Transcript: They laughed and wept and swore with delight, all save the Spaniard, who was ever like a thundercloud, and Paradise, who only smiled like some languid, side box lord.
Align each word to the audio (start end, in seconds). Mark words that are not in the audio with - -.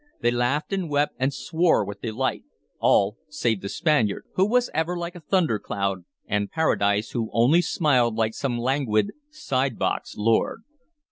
They 0.19 0.31
laughed 0.31 0.73
and 0.73 0.89
wept 0.89 1.13
and 1.19 1.31
swore 1.31 1.85
with 1.85 2.01
delight, 2.01 2.43
all 2.79 3.17
save 3.29 3.61
the 3.61 3.69
Spaniard, 3.69 4.25
who 4.33 4.47
was 4.49 4.71
ever 4.73 4.97
like 4.97 5.13
a 5.15 5.19
thundercloud, 5.19 6.05
and 6.25 6.49
Paradise, 6.49 7.11
who 7.11 7.29
only 7.33 7.61
smiled 7.61 8.15
like 8.15 8.33
some 8.33 8.57
languid, 8.57 9.11
side 9.29 9.77
box 9.77 10.15
lord. 10.17 10.63